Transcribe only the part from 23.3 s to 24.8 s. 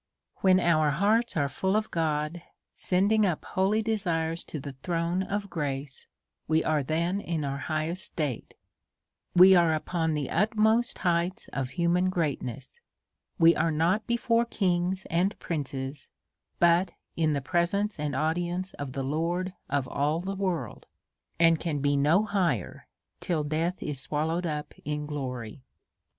death is swallow ed up